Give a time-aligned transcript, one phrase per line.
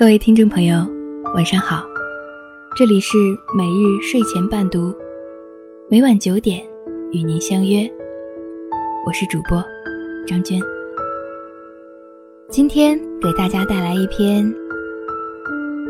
[0.00, 0.78] 各位听众朋友，
[1.34, 1.84] 晚上好，
[2.74, 3.18] 这里是
[3.54, 4.96] 每日睡前伴读，
[5.90, 6.64] 每晚九点
[7.12, 7.86] 与您相约，
[9.06, 9.62] 我是主播
[10.26, 10.58] 张娟。
[12.48, 14.50] 今天给大家带来一篇：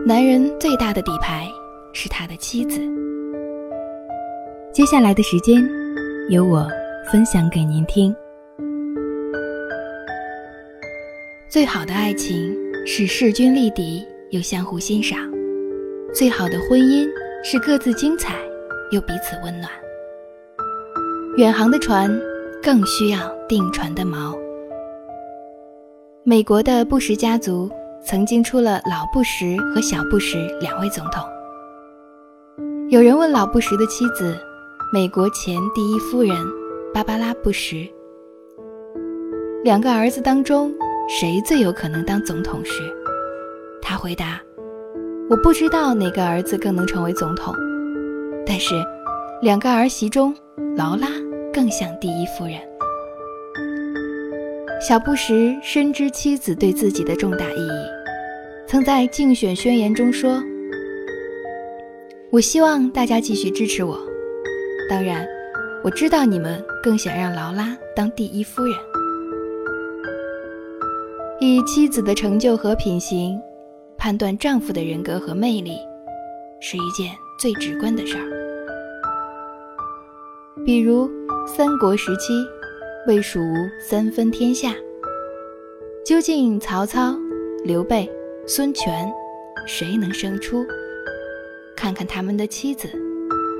[0.04, 1.46] 男人最大的底牌
[1.92, 2.80] 是他的妻子。
[4.72, 5.64] 接下来的时间，
[6.30, 6.66] 由我
[7.12, 8.12] 分享给您听。
[11.48, 12.59] 最好的爱情。
[12.86, 15.18] 是势均力敌又相互欣赏，
[16.14, 17.08] 最好的婚姻
[17.44, 18.34] 是各自精彩
[18.90, 19.70] 又彼此温暖。
[21.36, 22.10] 远航的船
[22.62, 24.36] 更需要定船的锚。
[26.24, 27.70] 美国的布什家族
[28.04, 31.22] 曾经出了老布什和小布什两位总统。
[32.88, 34.36] 有人问老布什的妻子，
[34.92, 36.34] 美国前第一夫人
[36.92, 37.88] 芭芭拉·布什，
[39.62, 40.74] 两个儿子当中。
[41.12, 42.82] 谁最有可能当总统时，
[43.82, 44.40] 他回答
[45.28, 47.52] ：“我不知道哪个儿子更能成为总统，
[48.46, 48.76] 但是
[49.42, 50.32] 两个儿媳中，
[50.76, 51.08] 劳拉
[51.52, 52.54] 更像第一夫人。”
[54.80, 57.86] 小布什深知妻子对自己的重大意义，
[58.68, 60.40] 曾在竞选宣言中说
[62.30, 63.98] ：“我希望大家继续支持我，
[64.88, 65.26] 当然，
[65.82, 68.72] 我知道你们更想让劳拉当第一夫人。”
[71.42, 73.40] 以妻子的成就和品行
[73.96, 75.78] 判断丈夫的人格和魅力，
[76.60, 78.24] 是一件最直观的事儿。
[80.66, 81.10] 比如
[81.46, 82.34] 三国时期，
[83.06, 84.74] 魏蜀吴三分天下，
[86.04, 87.16] 究竟曹操、
[87.64, 88.06] 刘备、
[88.46, 89.10] 孙权
[89.66, 90.62] 谁能胜出？
[91.74, 92.86] 看看他们的妻子，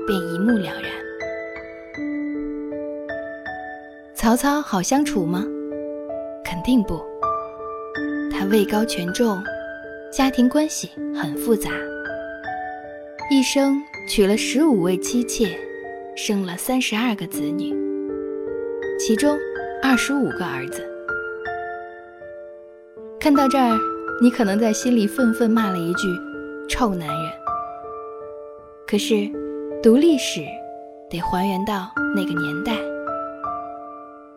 [0.05, 0.91] 便一目了然。
[4.13, 5.43] 曹操好相处吗？
[6.45, 7.10] 肯定不。
[8.51, 9.41] 位高权重，
[10.11, 11.69] 家庭关系很复杂，
[13.31, 15.57] 一生娶了十五位妻妾，
[16.17, 17.73] 生了三十二个子女，
[18.99, 19.37] 其中
[19.81, 20.85] 二十五个儿子。
[23.21, 23.79] 看到这儿，
[24.21, 26.09] 你可能在心里愤愤骂了一句
[26.67, 27.31] “臭男人”。
[28.85, 29.31] 可是，
[29.81, 30.41] 读历史
[31.09, 32.73] 得还原到那个年代，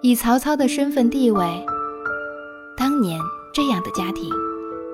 [0.03, 1.44] 以曹操的身份地位，
[2.77, 3.19] 当年。
[3.54, 4.28] 这样的家庭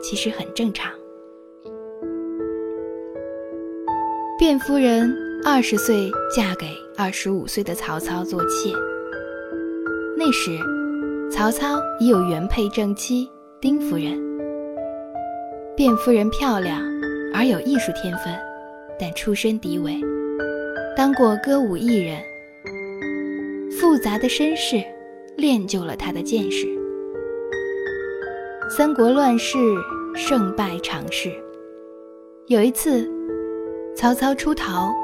[0.03, 0.93] 其实很正常。
[4.38, 5.10] 卞夫人
[5.43, 8.70] 二十岁嫁给二十五岁的曹操做妾，
[10.15, 10.59] 那时
[11.31, 13.26] 曹操已有原配正妻
[13.62, 14.12] 丁夫人。
[15.75, 16.82] 卞夫人漂亮
[17.32, 18.34] 而有艺术天分，
[18.99, 19.99] 但出身低微，
[20.94, 22.22] 当过歌舞艺人。
[23.78, 24.84] 复杂的身世
[25.38, 26.80] 练就了她的见识。
[28.72, 29.58] 三国乱世，
[30.14, 31.28] 胜败常事。
[32.47, 33.04] 有一次，
[33.97, 34.94] 曹操出逃，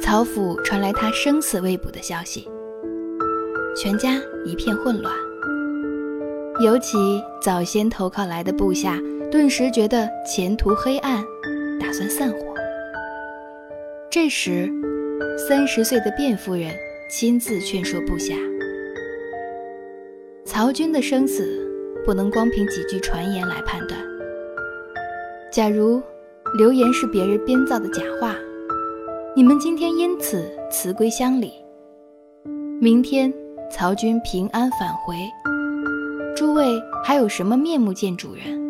[0.00, 2.48] 曹府传来他生死未卜的消息，
[3.76, 4.14] 全家
[4.44, 5.12] 一片混乱。
[6.60, 8.96] 尤其早先投靠来的部下，
[9.28, 11.20] 顿时觉得前途黑暗，
[11.80, 12.38] 打算散伙。
[14.08, 14.70] 这时，
[15.36, 16.72] 三十岁的卞夫人
[17.10, 18.36] 亲自劝说部下：
[20.44, 21.61] 曹军的生死。
[22.04, 24.00] 不能光凭几句传言来判断。
[25.50, 26.02] 假如
[26.56, 28.34] 流言是别人编造的假话，
[29.36, 31.52] 你们今天因此辞归乡里，
[32.80, 33.32] 明天
[33.70, 35.14] 曹军平安返回，
[36.34, 38.60] 诸位还有什么面目见主人？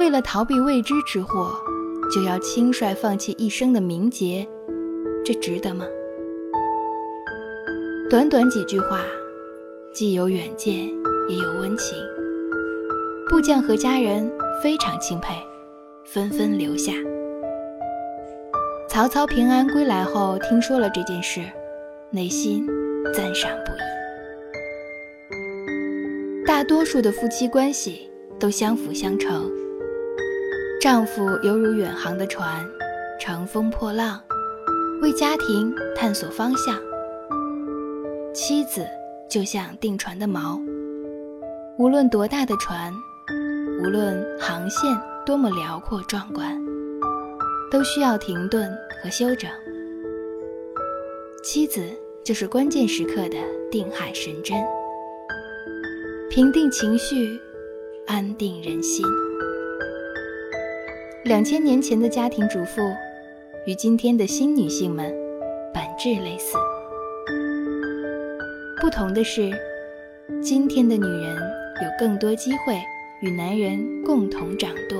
[0.00, 1.52] 为了逃避未知之祸，
[2.12, 4.46] 就要轻率放弃一生的名节，
[5.24, 5.84] 这值得吗？
[8.10, 9.00] 短短几句话，
[9.92, 10.97] 既有远见。
[11.28, 11.96] 也有温情，
[13.28, 15.34] 部将和家人非常钦佩，
[16.06, 16.92] 纷纷留下。
[18.88, 21.42] 曹操平安归来后，听说了这件事，
[22.10, 22.66] 内心
[23.12, 23.76] 赞赏不已。
[26.46, 28.10] 大多数的夫妻关系
[28.40, 29.52] 都相辅相成，
[30.80, 32.66] 丈夫犹如远航的船，
[33.20, 34.18] 乘风破浪，
[35.02, 36.74] 为家庭探索方向；
[38.32, 38.86] 妻子
[39.28, 40.58] 就像定船的锚。
[41.78, 42.92] 无论多大的船，
[43.80, 46.60] 无论航线多么辽阔壮观，
[47.70, 48.68] 都需要停顿
[49.00, 49.48] 和休整。
[51.44, 51.88] 妻子
[52.24, 53.36] 就是关键时刻的
[53.70, 54.56] 定海神针，
[56.28, 57.40] 平定情绪，
[58.08, 59.06] 安定人心。
[61.26, 62.82] 两千年前的家庭主妇，
[63.66, 65.14] 与今天的新女性们
[65.72, 66.58] 本质类似，
[68.80, 69.52] 不同的是，
[70.42, 71.47] 今天的女人。
[71.80, 72.80] 有更多机会
[73.20, 74.98] 与男人共同掌舵，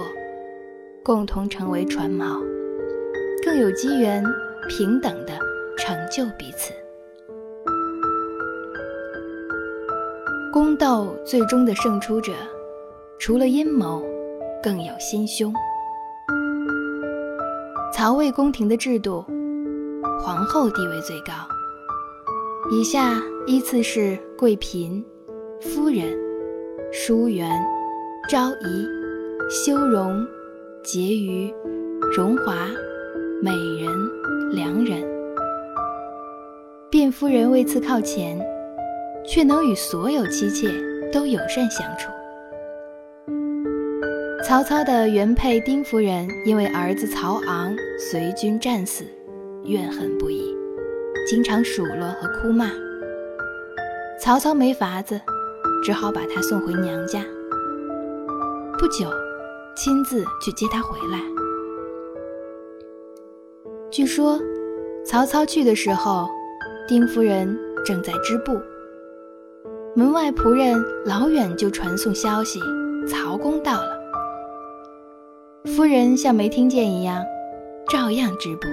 [1.02, 2.40] 共同成为船锚，
[3.44, 4.22] 更有机缘
[4.68, 5.38] 平等的
[5.76, 6.72] 成就彼此。
[10.52, 12.32] 宫斗最终的胜出者，
[13.18, 14.02] 除了阴谋，
[14.62, 15.52] 更有心胸。
[17.92, 19.24] 曹魏宫廷的制度，
[20.20, 21.32] 皇后地位最高，
[22.70, 25.04] 以下依次是贵嫔、
[25.60, 26.16] 夫人、
[26.92, 27.50] 淑媛、
[28.28, 28.86] 昭仪、
[29.50, 30.26] 修容、
[30.82, 31.54] 婕妤、
[32.16, 32.68] 荣华、
[33.42, 33.90] 美人、
[34.52, 35.02] 良人。
[36.90, 38.38] 卞夫人位次靠前。
[39.30, 40.70] 却能与所有妻妾
[41.12, 42.10] 都友善相处。
[44.42, 49.04] 曹操的原配丁夫人因为儿子曹昂随军战死，
[49.64, 50.56] 怨恨不已，
[51.26, 52.70] 经常数落和哭骂。
[54.18, 55.20] 曹操没法子，
[55.82, 57.24] 只好把她送回娘家。
[58.78, 59.10] 不久，
[59.76, 61.20] 亲自去接她回来。
[63.90, 64.38] 据说，
[65.04, 66.28] 曹操去的时候，
[66.86, 68.60] 丁夫人正在织布。
[69.96, 72.60] 门外仆人老远就传送消息，
[73.08, 73.98] 曹公到了。
[75.64, 77.24] 夫人像没听见一样，
[77.90, 78.68] 照样织布。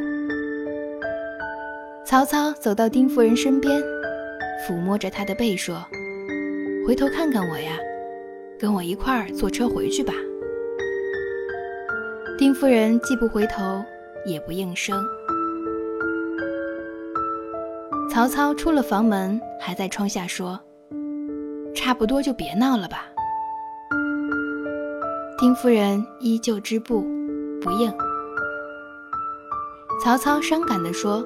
[2.05, 3.81] 曹操走到丁夫人身边，
[4.67, 5.83] 抚摸着她的背说
[6.85, 7.77] ：“回头看看我呀，
[8.59, 10.13] 跟我一块儿坐车回去吧。”
[12.37, 13.83] 丁夫人既不回头，
[14.25, 15.03] 也不应声。
[18.09, 20.59] 曹操出了房门，还在窗下说。
[21.73, 23.05] 差不多就别闹了吧。
[25.37, 27.01] 丁夫人依旧织布，
[27.61, 27.91] 不应。
[30.03, 31.25] 曹操伤感地说：“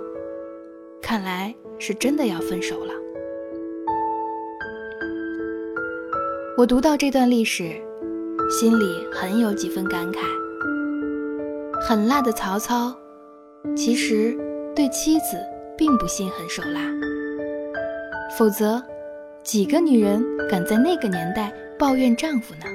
[1.02, 2.94] 看来是真的要分手了。”
[6.60, 7.72] 我读到这段历史，
[8.52, 10.18] 心里很有几分感慨。
[11.80, 12.94] 狠辣的曹操，
[13.78, 14.38] 其实
[14.76, 15.38] 对妻子
[15.78, 16.82] 并不心狠手辣，
[18.38, 18.84] 否则。
[19.42, 22.66] 几个女人敢在那个年代抱怨丈夫呢？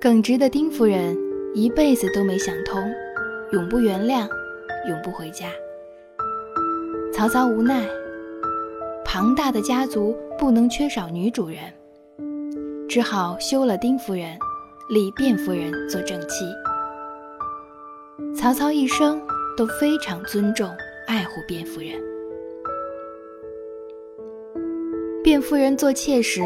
[0.00, 1.16] 耿直的丁夫人
[1.54, 2.82] 一辈子都没想通，
[3.52, 4.28] 永不原谅，
[4.88, 5.46] 永不回家。
[7.12, 7.86] 曹操无奈，
[9.14, 11.58] 庞大的家族不能缺少女主人，
[12.88, 14.36] 只好休了丁夫人，
[14.90, 16.44] 立卞夫人做正妻。
[18.36, 19.22] 曹操一生
[19.56, 20.68] 都非常尊重、
[21.06, 21.90] 爱护卞夫人。
[25.22, 26.42] 卞夫人做妾时，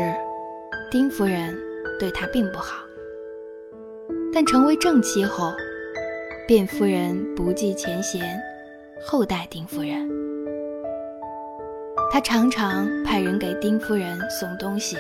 [0.91, 1.59] 丁夫人
[1.99, 2.85] 对她并不好。
[4.31, 5.55] 但成为正妻后，
[6.47, 8.39] 卞夫人不计前嫌，
[9.01, 10.07] 厚待丁夫人。
[12.11, 14.97] 他常常派人给丁夫人送东西。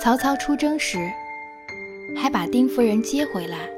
[0.00, 0.98] 曹操出征时，
[2.16, 3.68] 还把丁夫人接回来，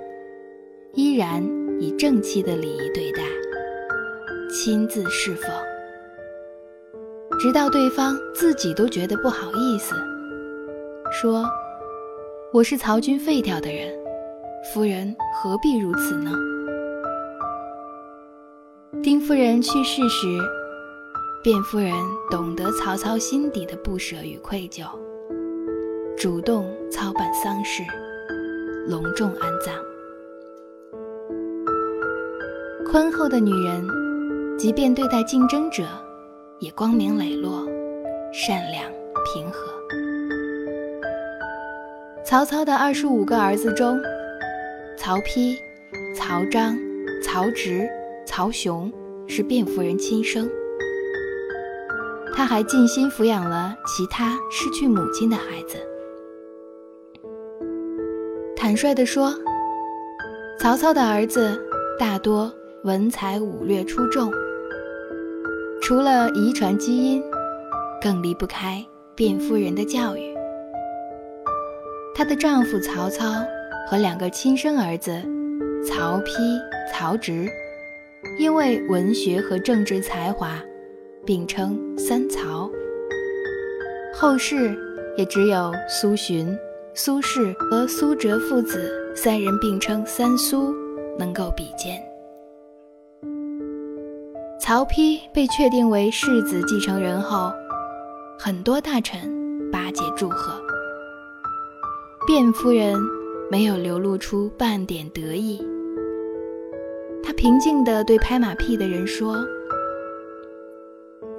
[0.93, 1.43] 依然
[1.81, 3.23] 以正妻的礼仪对待，
[4.53, 5.51] 亲自侍奉。
[7.41, 9.95] 直到对方自己都觉得不好意思，
[11.11, 11.45] 说
[12.53, 13.89] ：“我是曹军废掉的人，
[14.75, 16.33] 夫人何必如此呢？”
[19.03, 20.27] 丁夫人去世时，
[21.43, 21.95] 卞夫人
[22.31, 24.85] 懂得曹操心底的不舍与愧疚，
[26.15, 27.83] 主动操办丧事，
[28.87, 29.75] 隆重安葬。
[32.85, 33.83] 宽厚的女人，
[34.59, 35.85] 即便对待竞争者。
[36.59, 37.67] 也光明磊落，
[38.35, 38.85] 善良
[39.33, 39.73] 平和。
[42.23, 43.99] 曹操的二十五个儿子中，
[44.95, 45.57] 曹丕、
[46.15, 46.77] 曹彰、
[47.25, 47.89] 曹植、
[48.27, 48.93] 曹雄
[49.27, 50.47] 是卞夫人亲生。
[52.35, 55.77] 他还尽心抚养了其他失去母亲的孩子。
[58.57, 59.33] 坦率地说，
[60.59, 61.59] 曹操的儿子
[61.99, 62.53] 大多
[62.85, 64.31] 文才武略出众。
[65.83, 67.23] 除了遗传基因，
[68.03, 68.85] 更离不开
[69.17, 70.37] 卞夫人的教育。
[72.15, 73.25] 她的丈夫曹操
[73.89, 75.11] 和两个亲生儿子
[75.83, 76.61] 曹丕、
[76.93, 77.49] 曹植，
[78.39, 80.61] 因为文学和政治才华，
[81.25, 82.71] 并称“三曹”。
[84.13, 84.77] 后世
[85.17, 86.59] 也只有苏洵、
[86.95, 90.75] 苏轼和苏辙父子三人并称“三苏”，
[91.19, 92.03] 能够比肩。
[94.61, 97.51] 曹丕被确定为世子继承人后，
[98.39, 99.21] 很多大臣
[99.73, 100.53] 巴结祝贺。
[102.29, 102.95] 卞夫人
[103.51, 105.61] 没有流露出半点得意，
[107.23, 109.45] 她平静地对拍马屁的人说：“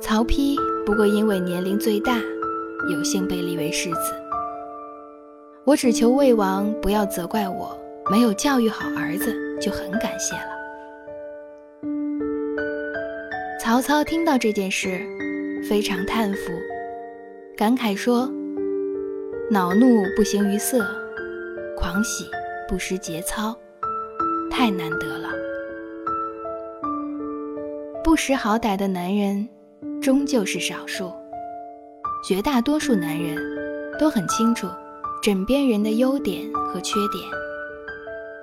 [0.01, 2.17] 曹丕不过因为年龄最大，
[2.89, 4.13] 有幸被立为世子。
[5.63, 7.77] 我只求魏王不要责怪我
[8.09, 9.31] 没有教育好儿子，
[9.61, 10.51] 就很感谢了。
[13.59, 14.99] 曹操听到这件事，
[15.69, 16.51] 非常叹服，
[17.55, 18.27] 感慨说
[19.51, 20.83] ：“恼怒不形于色，
[21.77, 22.25] 狂喜
[22.67, 23.55] 不失节操，
[24.49, 25.29] 太难得了。
[28.03, 29.47] 不识好歹的男人，
[30.01, 31.11] 终究是少数。
[32.27, 33.37] 绝大多数男人
[33.99, 34.67] 都很清楚
[35.23, 37.23] 枕边人的优点和缺点，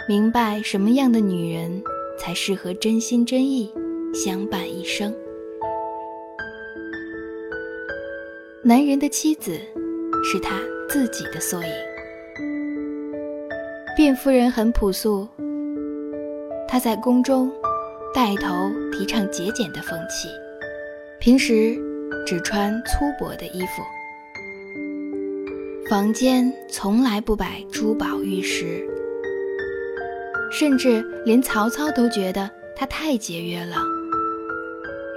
[0.09, 1.83] 明白什么样的女人
[2.19, 3.73] 才适合真心真意。”
[4.15, 5.15] 相伴一生。
[8.63, 9.53] 男人的妻子
[10.25, 11.71] 是他自己的缩影。
[13.99, 15.29] 卞夫人很朴素，
[16.67, 17.53] 她在宫中
[18.15, 20.29] 带头提倡节俭的风气，
[21.29, 21.79] 平时
[22.25, 23.83] 只穿粗薄的衣服，
[25.91, 28.83] 房间从来不摆珠宝玉石，
[30.51, 33.77] 甚至连曹操都觉得她太节约了。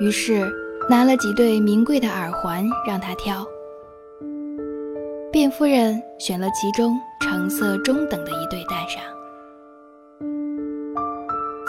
[0.01, 0.51] 于是，
[0.89, 3.47] 拿了几对名贵的耳环让他挑。
[5.31, 9.01] 卞夫人选了其中成色中等的一对戴上。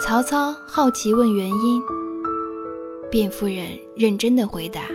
[0.01, 1.81] 曹操好奇问原因，
[3.13, 4.87] 卞夫人认真的回答：“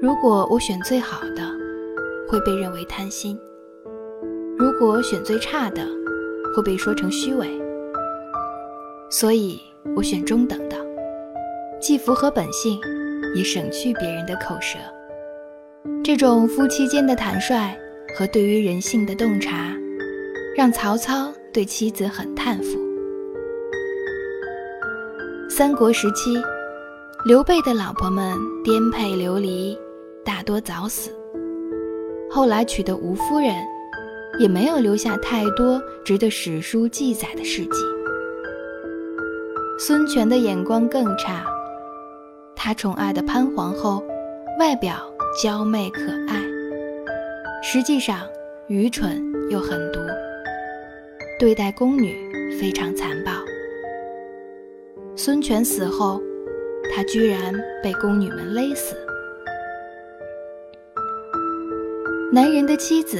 [0.00, 1.42] 如果我选最好的，
[2.28, 3.36] 会被认为贪心；
[4.56, 5.84] 如果选最差的，
[6.54, 7.48] 会被说成虚伪。
[9.10, 9.60] 所以
[9.96, 10.76] 我选中等的。”
[11.82, 12.78] 既符合本性，
[13.34, 14.78] 也省去别人的口舌。
[16.04, 17.76] 这种夫妻间的坦率
[18.16, 19.76] 和对于人性的洞察，
[20.56, 22.85] 让曹操对妻子很叹服。
[25.56, 26.38] 三国时期，
[27.24, 29.74] 刘备的老婆们颠沛流离，
[30.22, 31.10] 大多早死。
[32.30, 33.54] 后来娶的吴夫人，
[34.38, 37.70] 也没有留下太多值得史书记载的事迹。
[39.78, 41.42] 孙权的眼光更差。
[42.54, 44.04] 他宠爱的潘皇后，
[44.58, 45.10] 外表
[45.42, 46.38] 娇媚可爱，
[47.62, 48.20] 实际上
[48.68, 50.00] 愚蠢又狠毒，
[51.40, 52.14] 对待宫女
[52.60, 53.32] 非常残暴。
[55.26, 56.22] 孙权死后，
[56.94, 57.52] 他居然
[57.82, 58.94] 被宫女们勒死。
[62.32, 63.18] 男人的妻子，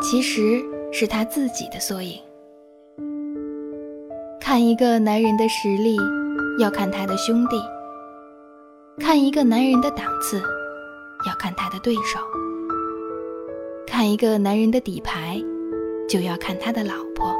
[0.00, 0.58] 其实
[0.90, 2.18] 是他自己的缩影。
[4.40, 5.98] 看一个男人的实力，
[6.58, 7.60] 要看他的兄弟。
[8.98, 10.40] 看一个男人的档次，
[11.26, 12.18] 要看他的对手；
[13.86, 15.38] 看一个男人的底牌，
[16.08, 17.34] 就要看他的老婆。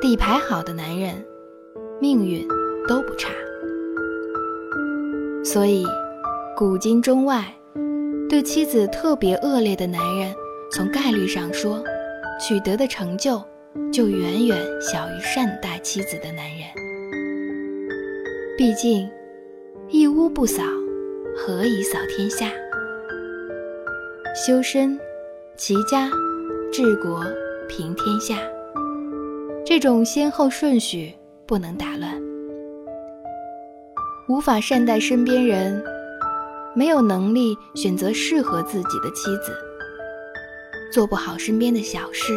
[0.00, 1.26] 底牌好的男人，
[2.00, 2.46] 命运
[2.88, 3.30] 都不差。
[5.44, 5.84] 所以，
[6.56, 7.44] 古今中外，
[8.28, 10.34] 对妻子特别恶劣的男人，
[10.72, 11.82] 从概率上说，
[12.40, 13.42] 取得的成就
[13.92, 16.60] 就远远小于善待妻子的男人。
[18.56, 19.08] 毕竟。
[19.88, 20.64] 一屋不扫，
[21.36, 22.50] 何以扫天下？
[24.34, 24.98] 修身、
[25.56, 26.10] 齐家、
[26.72, 27.24] 治国、
[27.68, 28.36] 平天下，
[29.64, 31.14] 这种先后顺序
[31.46, 32.12] 不能打乱。
[34.28, 35.82] 无法善待身边人，
[36.74, 39.56] 没有能力选择适合自己的妻子，
[40.92, 42.32] 做不好身边的小事，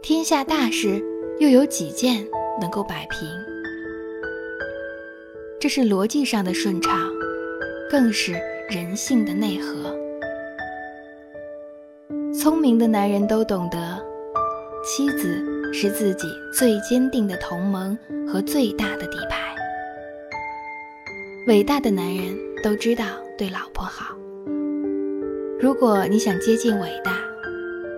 [0.00, 1.02] 天下大事
[1.40, 2.24] 又有几件
[2.60, 3.28] 能够摆平？
[5.58, 7.10] 这是逻辑上的顺畅，
[7.90, 8.32] 更是
[8.68, 9.96] 人性的内核。
[12.32, 14.00] 聪明的男人都懂得，
[14.84, 17.98] 妻子是自己最坚定的同盟
[18.28, 19.54] 和最大的底牌。
[21.48, 23.04] 伟大的男人都知道
[23.36, 24.14] 对老婆好。
[25.58, 27.16] 如果你想接近伟大，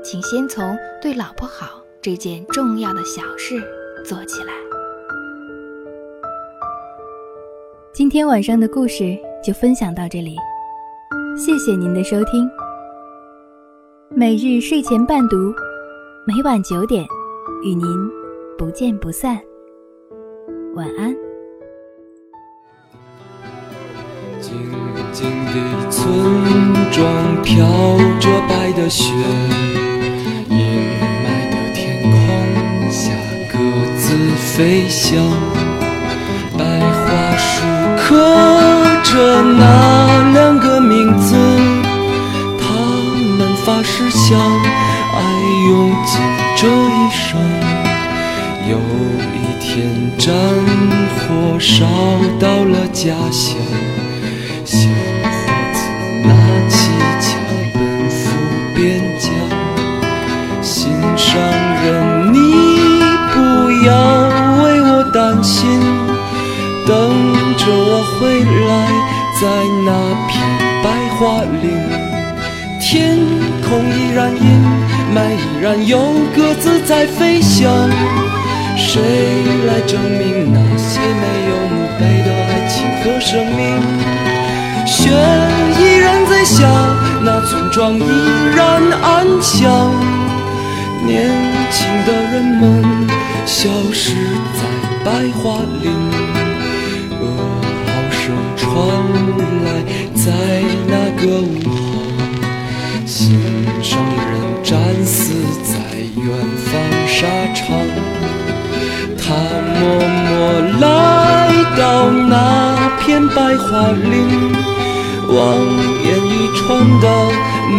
[0.03, 3.61] 请先从对老婆好这件重要的小事
[4.05, 4.53] 做起来。
[7.93, 10.37] 今天晚上的故事就分享到这里，
[11.37, 12.49] 谢谢您的收听。
[14.11, 15.53] 每日睡前伴读，
[16.27, 17.05] 每晚九点
[17.65, 17.87] 与您
[18.59, 19.41] 不见不散。
[20.77, 21.17] 晚安。
[24.39, 24.53] 静
[25.11, 26.05] 静的村
[26.93, 27.65] 庄飘
[28.21, 29.15] 着白的雪，
[30.51, 30.59] 阴
[31.01, 33.15] 霾的天空下
[33.51, 33.57] 各
[33.97, 35.54] 自飞翔。
[50.25, 50.33] 山
[51.19, 51.85] 火烧
[52.41, 53.59] 到了家乡
[54.65, 55.81] 小伙子
[56.23, 56.33] 拿
[56.67, 56.89] 起
[57.21, 57.39] 枪
[57.75, 58.31] 奔赴
[58.75, 61.39] 边疆心上
[61.85, 62.41] 人你
[63.35, 63.93] 不要
[64.63, 65.79] 为我担心
[66.87, 66.97] 等
[67.59, 68.89] 着我回来
[69.39, 69.47] 在
[69.85, 69.91] 那
[70.27, 70.41] 片
[70.83, 70.89] 白
[71.19, 72.05] 桦林。
[72.81, 73.19] 天
[73.61, 74.43] 空依然阴
[75.15, 75.99] 霾依然有
[76.35, 77.71] 鸽子在飞翔。
[78.77, 79.01] 谁
[79.67, 83.61] 来证明那些没有墓碑的爱情和生命？
[84.87, 85.11] 雪
[85.79, 86.69] 依然在下，
[87.23, 88.03] 那村庄依
[88.55, 89.91] 然安详。
[91.07, 91.31] 年
[91.71, 92.63] 轻的人们
[93.47, 94.15] 消失
[94.55, 94.61] 在
[95.05, 95.91] 白桦林，
[97.21, 97.23] 噩
[97.87, 98.23] 耗声
[98.57, 98.65] 传
[99.65, 99.67] 来，
[100.15, 100.25] 在
[100.87, 101.75] 那个午后。
[103.07, 103.39] 心
[103.83, 104.73] 上人战
[105.05, 105.75] 死在
[106.17, 106.27] 远
[106.57, 106.73] 方
[107.07, 107.63] 沙场，
[109.27, 109.33] 他
[109.81, 109.81] 默
[110.29, 110.31] 默
[110.81, 110.85] 来
[111.79, 114.53] 到那片白桦林，
[115.29, 115.35] 望
[116.05, 116.61] 眼欲穿
[117.01, 117.07] 的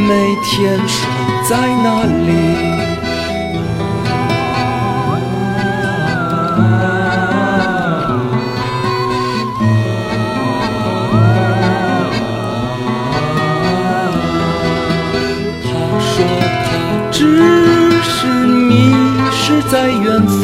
[0.07, 0.09] 每
[0.43, 1.05] 天守
[1.47, 1.87] 在那
[2.25, 2.27] 里。
[15.63, 15.63] 他
[15.99, 16.13] 说
[16.65, 16.67] 他
[17.11, 17.13] 只
[18.01, 18.95] 是迷
[19.31, 20.43] 失在远方，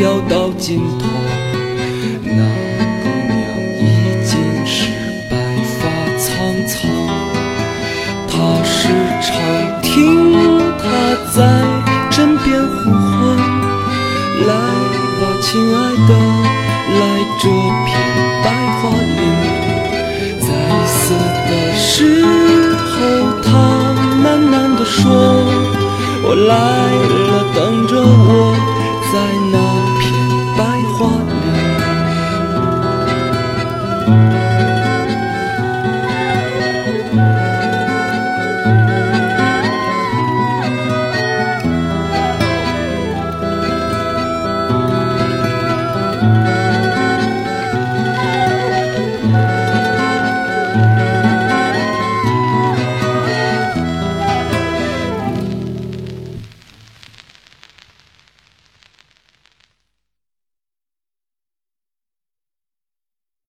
[0.00, 1.06] 要到尽头。
[2.22, 2.40] 那
[3.02, 3.38] 姑娘
[3.80, 3.82] 已
[4.24, 4.30] 经
[4.66, 4.76] 是
[5.28, 5.32] 白
[5.78, 5.80] 发
[6.18, 6.26] 苍
[6.66, 6.76] 苍，
[8.28, 8.32] 她
[8.64, 8.88] 时
[9.22, 9.28] 常
[9.82, 9.88] 听
[10.78, 10.82] 她
[11.34, 11.36] 在
[12.10, 13.18] 枕边呼唤
[14.46, 14.50] ：“来
[15.18, 15.76] 吧，亲爱
[16.08, 16.10] 的，
[16.98, 17.00] 来
[17.40, 17.44] 这
[17.86, 17.88] 片
[18.44, 18.46] 白
[18.80, 18.82] 桦
[19.18, 19.20] 林，
[20.40, 20.48] 在
[20.86, 20.96] 死
[21.48, 21.88] 的时
[22.76, 22.96] 候，
[23.42, 23.46] 她
[24.22, 25.04] 喃喃地。”说，
[26.24, 26.54] 我来
[27.28, 28.56] 了，等着我，
[29.12, 29.14] 在
[29.52, 29.67] 那。
[30.58, 31.27] 百花